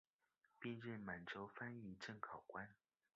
[0.57, 2.67] 并任满洲翻译正考官。